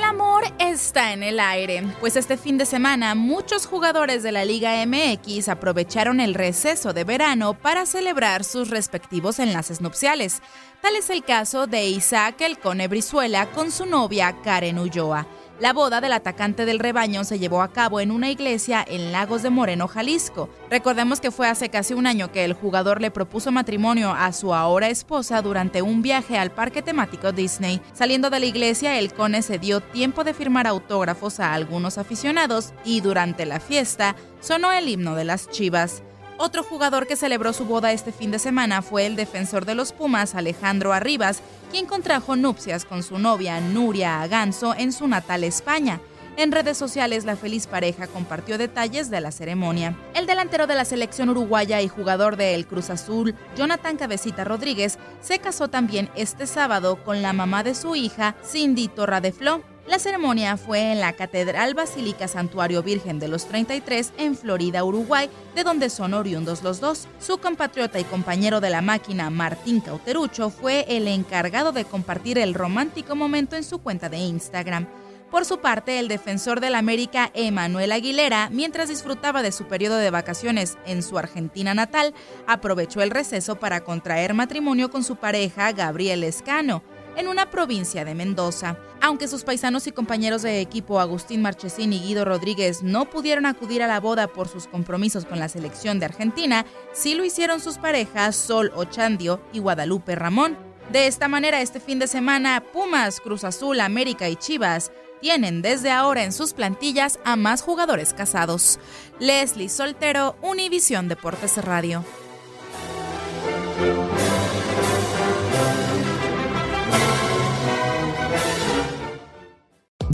[0.00, 4.46] El amor está en el aire, pues este fin de semana muchos jugadores de la
[4.46, 10.40] Liga MX aprovecharon el receso de verano para celebrar sus respectivos enlaces nupciales.
[10.80, 15.26] Tal es el caso de Isaac El Cone Brizuela con su novia Karen Ulloa.
[15.60, 19.42] La boda del atacante del rebaño se llevó a cabo en una iglesia en Lagos
[19.42, 20.48] de Moreno, Jalisco.
[20.70, 24.54] Recordemos que fue hace casi un año que el jugador le propuso matrimonio a su
[24.54, 27.82] ahora esposa durante un viaje al parque temático Disney.
[27.92, 32.72] Saliendo de la iglesia, el Cone se dio tiempo de firmar autógrafos a algunos aficionados
[32.82, 36.02] y durante la fiesta sonó el himno de las Chivas.
[36.42, 39.92] Otro jugador que celebró su boda este fin de semana fue el defensor de los
[39.92, 46.00] Pumas, Alejandro Arribas, quien contrajo nupcias con su novia Nuria Aganzo en su natal España.
[46.38, 49.94] En redes sociales, la feliz pareja compartió detalles de la ceremonia.
[50.14, 54.98] El delantero de la selección uruguaya y jugador de El Cruz Azul, Jonathan Cabecita Rodríguez,
[55.20, 59.62] se casó también este sábado con la mamá de su hija, Cindy Torra de Flo.
[59.90, 65.28] La ceremonia fue en la Catedral Basílica Santuario Virgen de los 33 en Florida, Uruguay,
[65.56, 67.08] de donde son oriundos los dos.
[67.18, 72.54] Su compatriota y compañero de la máquina, Martín Cauterucho, fue el encargado de compartir el
[72.54, 74.86] romántico momento en su cuenta de Instagram.
[75.28, 80.10] Por su parte, el defensor del América, Emanuel Aguilera, mientras disfrutaba de su periodo de
[80.10, 82.14] vacaciones en su Argentina natal,
[82.46, 86.84] aprovechó el receso para contraer matrimonio con su pareja, Gabriel Escano
[87.16, 88.76] en una provincia de Mendoza.
[89.00, 93.82] Aunque sus paisanos y compañeros de equipo Agustín Marchesín y Guido Rodríguez no pudieron acudir
[93.82, 97.78] a la boda por sus compromisos con la selección de Argentina, sí lo hicieron sus
[97.78, 100.56] parejas Sol Ochandio y Guadalupe Ramón.
[100.92, 105.90] De esta manera, este fin de semana, Pumas, Cruz Azul, América y Chivas tienen desde
[105.90, 108.78] ahora en sus plantillas a más jugadores casados.
[109.18, 112.04] Leslie Soltero, Univisión Deportes Radio.